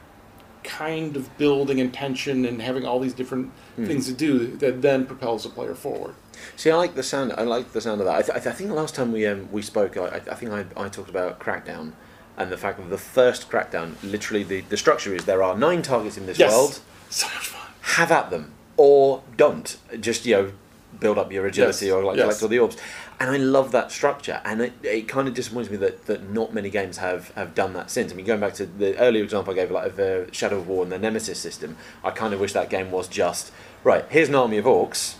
[0.67, 5.45] kind of building intention and having all these different things to do that then propels
[5.45, 6.15] the player forward.
[6.57, 7.33] See, I like the sound.
[7.37, 8.15] I like the sound of that.
[8.17, 10.89] I, th- I think last time we um, we spoke, I, I think I, I
[10.89, 11.93] talked about Crackdown
[12.37, 15.81] and the fact that the first Crackdown, literally the, the structure is there are nine
[15.83, 16.81] targets in this Yes, world.
[17.09, 17.71] so much fun.
[17.97, 19.77] Have at them or don't.
[20.01, 20.53] Just you know,
[21.01, 22.25] build up your agility Yes, or like yes.
[22.25, 22.77] collect all the orbs.
[23.19, 24.41] And I love that structure.
[24.45, 27.73] And it, it kind of disappoints me that, that not many games have, have done
[27.73, 28.13] that since.
[28.13, 30.69] I mean, going back to the earlier example I gave, like of uh, Shadow of
[30.69, 33.53] War and the Nemesis system, I kind of wish that game was just
[33.85, 34.05] right.
[34.11, 35.17] Here's an army of orcs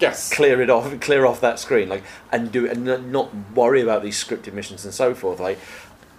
[0.00, 0.32] Yes.
[0.32, 4.22] clear it off, clear off that screen, like, and do and not worry about these
[4.22, 5.38] scripted missions and so forth.
[5.40, 5.58] Like,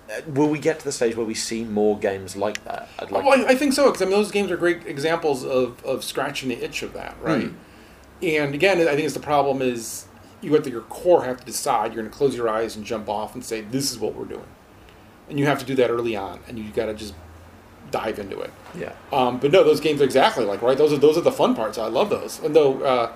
[0.09, 2.89] uh, will we get to the stage where we see more games like that?
[2.99, 5.43] I'd like, well, I, I think so because I mean those games are great examples
[5.43, 7.47] of, of scratching the itch of that, right?
[7.47, 7.55] Hmm.
[8.23, 10.05] And again, I think it's the problem is
[10.41, 13.07] you at your core have to decide you're going to close your eyes and jump
[13.09, 14.47] off and say this is what we're doing,
[15.29, 17.13] and you have to do that early on, and you got to just
[17.91, 18.51] dive into it.
[18.73, 20.77] yeah, Um, but no, those games are exactly like right.
[20.77, 21.77] Those are those are the fun parts.
[21.77, 22.39] I love those.
[22.43, 23.11] And though, uh,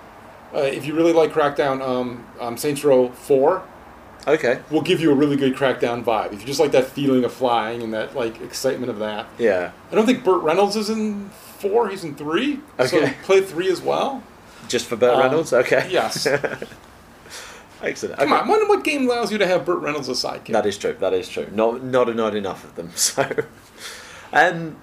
[0.54, 3.64] uh, if you really like Crackdown, um, um, Saints Row Four
[4.28, 6.34] okay, will give you a really good Crackdown vibe.
[6.34, 9.28] If you just like that feeling of flying and that like excitement of that.
[9.38, 11.88] yeah, I don't think Burt Reynolds is in four.
[11.90, 12.60] He's in three.
[12.86, 13.14] So Okay.
[13.24, 14.24] play three as well.
[14.68, 15.54] just for Burt Um, Reynolds.
[15.54, 16.28] Okay, Yes.
[17.84, 18.18] excellent.
[18.20, 18.42] Come Okay.
[18.42, 18.48] on.
[18.48, 20.54] What, what game allows you to have Burt Reynolds as sidekick?
[20.54, 20.96] That is true.
[21.00, 21.48] That is true.
[21.54, 22.92] Not not not enough of them.
[22.96, 23.28] So,
[24.34, 24.78] um,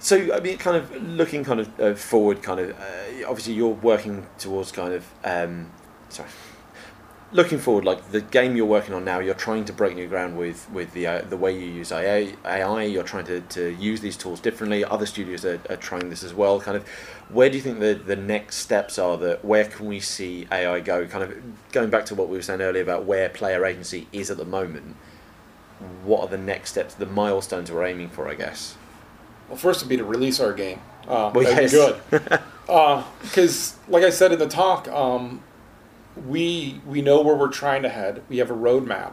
[0.00, 3.68] so I mean, kind of looking kind of uh, forward, kind of uh, obviously you're
[3.74, 5.70] working towards kind of um,
[6.08, 6.28] sorry.
[7.30, 10.38] Looking forward, like the game you're working on now, you're trying to break new ground
[10.38, 12.34] with with the uh, the way you use AI.
[12.44, 14.82] AI you're trying to, to use these tools differently.
[14.82, 16.58] Other studios are, are trying this as well.
[16.58, 16.88] Kind of,
[17.28, 19.18] where do you think the, the next steps are?
[19.18, 21.06] That where can we see AI go?
[21.06, 21.36] Kind of
[21.72, 24.46] going back to what we were saying earlier about where player agency is at the
[24.46, 24.96] moment
[26.04, 28.76] what are the next steps, the milestones we're aiming for, I guess.
[29.48, 30.80] Well, first would be to release our game.
[31.06, 32.00] Uh, Well, that'd yes.
[32.10, 32.40] be good.
[33.22, 35.42] Because, like I said in the talk, um,
[36.26, 38.22] we we know where we're trying to head.
[38.28, 39.12] We have a roadmap,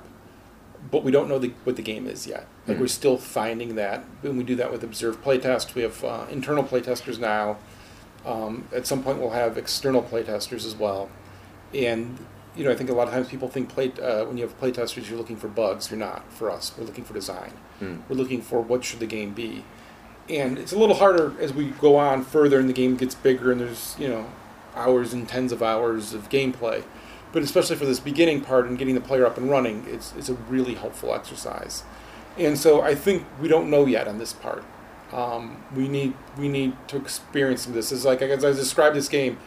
[0.92, 2.48] but we don't know the, what the game is yet.
[2.68, 2.82] Like Hmm.
[2.82, 4.04] we're still finding that.
[4.24, 7.58] And we do that with observed playtest, we have uh, internal playtesters now.
[8.26, 11.10] Um, at some point, we'll have external playtesters as well.
[11.74, 12.18] And
[12.56, 14.60] you know, I think a lot of times people think play uh, when you have
[14.60, 15.92] playtesters, you're looking for bugs.
[15.92, 16.32] You're not.
[16.32, 17.52] For us, we're looking for design.
[17.80, 17.98] Hmm.
[18.10, 19.64] We're looking for what should the game be
[20.28, 23.52] and it's a little harder as we go on further and the game gets bigger
[23.52, 24.26] and there's you know
[24.76, 26.84] hours and tens of hours of gameplay.
[27.32, 30.30] But especially for this beginning part and getting the player up and running it's, it's
[30.30, 31.84] a really helpful exercise.
[32.38, 34.64] And so i think we don't know yet on this part.
[35.12, 37.92] Um, we need we need to experience some of this.
[37.92, 39.38] It's like as i describe this game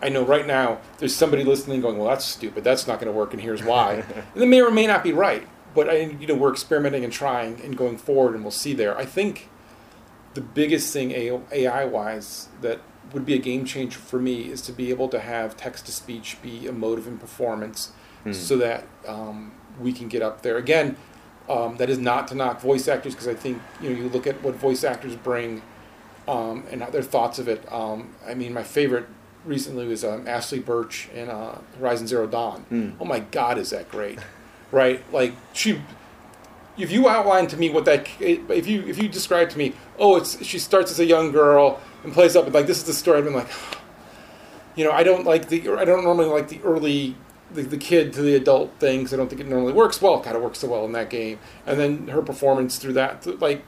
[0.00, 2.64] i know right now there's somebody listening going well that's stupid.
[2.64, 3.94] That's not going to work and here's why.
[3.94, 7.12] And they may or may not be right but I, you know, we're experimenting and
[7.12, 8.96] trying and going forward, and we'll see there.
[8.96, 9.48] I think
[10.34, 11.12] the biggest thing
[11.52, 12.80] AI wise that
[13.12, 15.92] would be a game changer for me is to be able to have text to
[15.92, 17.92] speech be emotive in performance,
[18.24, 18.34] mm.
[18.34, 20.96] so that um, we can get up there again.
[21.48, 24.26] Um, that is not to knock voice actors because I think you know you look
[24.26, 25.62] at what voice actors bring
[26.28, 27.70] um, and their thoughts of it.
[27.72, 29.06] Um, I mean, my favorite
[29.44, 32.64] recently was um, Ashly Burch in uh, Horizon Zero Dawn.
[32.70, 32.94] Mm.
[33.00, 34.18] Oh my God, is that great!
[34.70, 35.80] right, like she.
[36.78, 40.16] If you outline to me what that, if you if you describe to me, oh,
[40.16, 42.92] it's she starts as a young girl and plays up, And like this is the
[42.92, 43.18] story.
[43.18, 43.50] I've been like,
[44.76, 47.16] you know, I don't like the, I don't normally like the early
[47.54, 49.12] the, the kid to the adult things.
[49.12, 50.20] I don't think it normally works well.
[50.20, 51.38] It kind of works so well in that game.
[51.66, 53.62] And then her performance through that, like,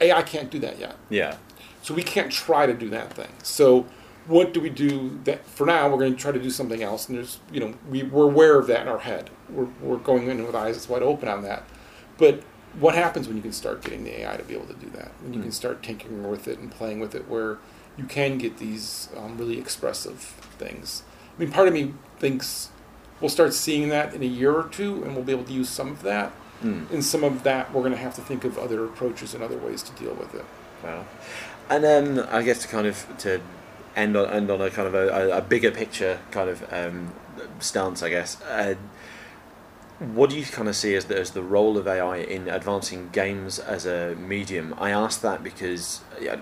[0.00, 0.96] AI can't do that yet.
[1.10, 1.36] Yeah.
[1.82, 3.28] So we can't try to do that thing.
[3.42, 3.86] So
[4.26, 7.08] what do we do that for now we're going to try to do something else
[7.08, 10.28] and there's you know we, we're aware of that in our head we're, we're going
[10.28, 11.64] in with eyes wide open on that
[12.18, 12.42] but
[12.78, 15.10] what happens when you can start getting the ai to be able to do that
[15.22, 15.44] when you mm.
[15.44, 17.58] can start tinkering with it and playing with it where
[17.96, 20.18] you can get these um, really expressive
[20.58, 21.02] things
[21.36, 22.70] i mean part of me thinks
[23.20, 25.68] we'll start seeing that in a year or two and we'll be able to use
[25.68, 26.32] some of that
[26.62, 26.90] mm.
[26.90, 29.58] and some of that we're going to have to think of other approaches and other
[29.58, 30.44] ways to deal with it
[30.82, 31.04] wow
[31.68, 33.40] and then um, I guess to kind of to
[33.96, 37.12] end on end on a kind of a, a bigger picture kind of um,
[37.60, 38.40] stance, I guess.
[38.42, 38.74] Uh,
[40.14, 43.08] what do you kind of see as the, as the role of AI in advancing
[43.10, 44.74] games as a medium?
[44.78, 46.38] I ask that because yeah,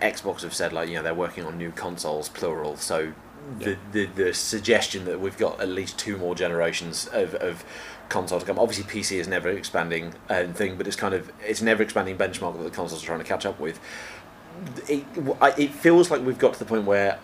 [0.00, 2.76] Xbox have said like you know they're working on new consoles, plural.
[2.76, 3.12] So
[3.58, 7.64] the, the the suggestion that we've got at least two more generations of, of
[8.08, 8.58] console to come.
[8.58, 12.56] Obviously, PC is never expanding um, thing, but it's kind of it's never expanding benchmark
[12.56, 13.80] that the consoles are trying to catch up with
[14.88, 15.04] it,
[15.56, 17.18] it feels like we've got to the point where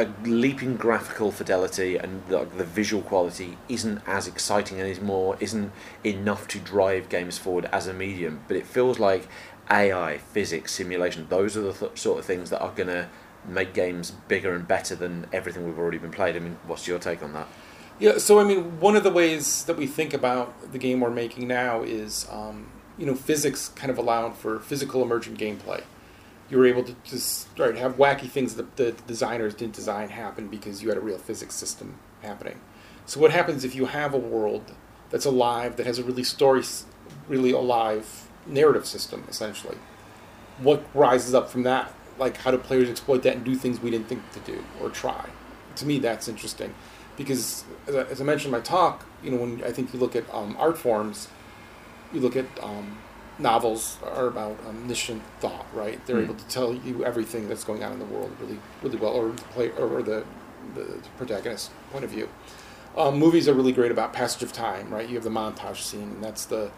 [0.00, 5.72] a leaping graphical fidelity and the, the, visual quality isn't as exciting anymore, isn't
[6.04, 8.40] enough to drive games forward as a medium.
[8.48, 9.28] But it feels like
[9.70, 13.08] AI, physics, simulation, those are the th- sort of things that are going to
[13.46, 16.36] make games bigger and better than everything we've already been played.
[16.36, 17.48] I mean, what's your take on that?
[17.98, 21.10] Yeah, so I mean, one of the ways that we think about the game we're
[21.10, 25.82] making now is, um, you know, physics kind of allowed for physical emergent gameplay
[26.50, 30.48] you were able to just right, have wacky things that the designers didn't design happen
[30.48, 32.60] because you had a real physics system happening.
[33.06, 34.74] So what happens if you have a world
[35.10, 36.62] that's alive, that has a really story,
[37.28, 39.78] really alive narrative system, essentially?
[40.58, 41.92] What rises up from that?
[42.18, 44.90] Like how do players exploit that and do things we didn't think to do or
[44.90, 45.30] try?
[45.76, 46.74] To me, that's interesting
[47.16, 50.00] because as I, as I mentioned in my talk, you know, when I think you
[50.00, 51.28] look at um, art forms,
[52.12, 52.98] you look at um,
[53.40, 56.04] novels are about omniscient thought, right?
[56.06, 56.24] They're mm.
[56.24, 59.30] able to tell you everything that's going on in the world really, really well, or
[59.30, 60.24] the play, or the,
[60.74, 62.28] the protagonist's point of view.
[62.96, 65.08] Um, movies are really great about passage of time, right?
[65.08, 66.70] You have the montage scene, and that's the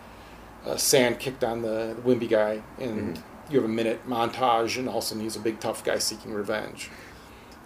[0.67, 3.53] uh, sand kicked on the, wimpy guy, and mm-hmm.
[3.53, 5.99] you have a minute montage, and all of a sudden he's a big tough guy
[5.99, 6.91] seeking revenge.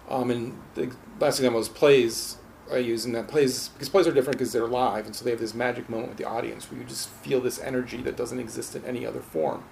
[0.09, 2.36] Um, and the last example is plays
[2.71, 5.31] I use in that plays because plays are different because they're live, and so they
[5.31, 8.39] have this magic moment with the audience where you just feel this energy that doesn't
[8.39, 9.63] exist in any other form.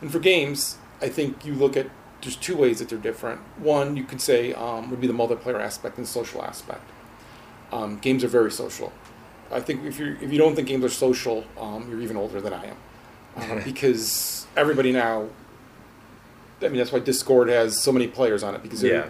[0.00, 1.86] And for games, I think you look at
[2.22, 3.40] there's two ways that they're different.
[3.58, 6.90] One, you could say um, would be the multiplayer aspect and the social aspect.
[7.70, 8.92] Um, games are very social.
[9.50, 12.40] I think if you if you don't think games are social, um, you're even older
[12.40, 12.76] than I am,
[13.36, 15.28] uh, because everybody now.
[16.62, 19.06] I mean, that's why Discord has so many players on it because yeah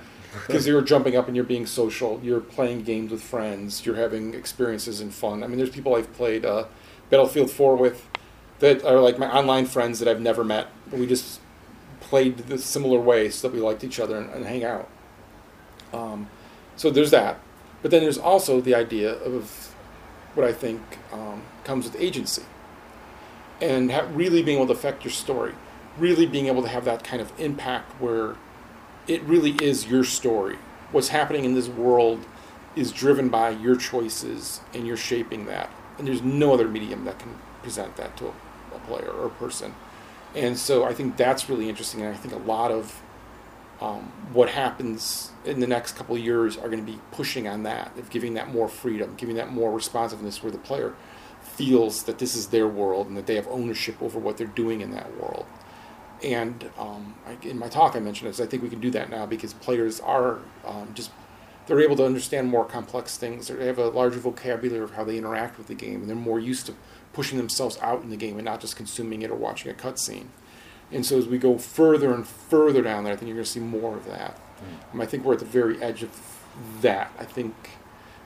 [0.47, 2.21] because you're jumping up and you're being social.
[2.23, 3.85] You're playing games with friends.
[3.85, 5.43] You're having experiences and fun.
[5.43, 6.67] I mean, there's people I've played uh,
[7.11, 8.09] Battlefield 4 with
[8.61, 10.69] that are like my online friends that I've never met.
[10.91, 11.41] We just
[12.01, 14.89] played the similar ways so that we liked each other and, and hang out.
[15.93, 16.29] Um,
[16.77, 17.39] so there's that.
[17.83, 19.75] But then there's also the idea of
[20.35, 20.81] what I think
[21.13, 22.43] um, comes with agency
[23.61, 25.55] and ha- really being able to affect your story,
[25.99, 28.37] really being able to have that kind of impact where
[29.07, 30.59] it really is your story.
[30.93, 32.25] What's happening in this world
[32.77, 35.71] is driven by your choices and you're shaping that.
[35.99, 38.33] And there's no other medium that can present that to a,
[38.75, 39.75] a player or a person.
[40.35, 42.03] And so I think that's really interesting.
[42.03, 43.01] And I think a lot of
[43.81, 47.65] um, what happens in the next couple of years are going to be pushing on
[47.65, 50.95] that, of giving that more freedom, giving that more responsiveness where the player
[51.43, 54.81] feels that this is their world and that they have ownership over what they're doing
[54.81, 55.47] in that world.
[56.25, 58.41] And um, I, in my talk, I mentioned this.
[58.41, 61.11] I think we can do that now because players are um, just
[61.67, 63.49] they're able to understand more complex things.
[63.49, 66.41] They have a larger vocabulary of how they interact with the game, and they're more
[66.41, 66.75] used to
[67.13, 70.27] pushing themselves out in the game and not just consuming it or watching a cutscene.
[70.91, 73.51] And so as we go further and further down there, I think you're going to
[73.51, 74.37] see more of that.
[74.37, 74.95] Mm.
[74.95, 76.11] Um, I think we're at the very edge of
[76.81, 77.13] that.
[77.19, 77.55] I think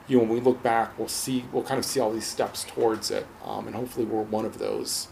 [0.09, 2.65] you know, when we look back, we'll see, we'll kind of see all these steps
[2.65, 5.09] towards it, um, and hopefully we're one of those,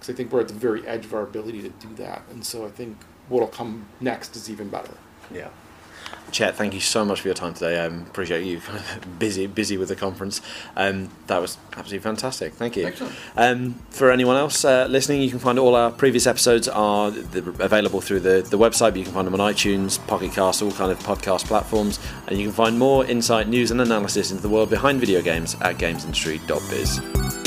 [0.00, 2.44] because I think we're at the very edge of our ability to do that, and
[2.44, 2.96] so I think
[3.28, 4.94] what'll come next is even better.
[5.32, 5.48] Yeah.
[6.32, 7.80] Chet, thank you so much for your time today.
[7.80, 8.60] I um, appreciate you
[9.18, 10.40] busy busy with the conference.
[10.76, 12.54] Um, that was absolutely fantastic.
[12.54, 12.86] Thank you.
[12.86, 13.14] Excellent.
[13.36, 17.40] Um, for anyone else uh, listening, you can find all our previous episodes are the,
[17.62, 20.72] available through the, the website, but you can find them on iTunes, Pocket Cast, all
[20.72, 21.98] kind of podcast platforms,
[22.28, 25.56] and you can find more insight, news, and analysis into the world behind video games
[25.60, 27.39] at gamesindustry.biz.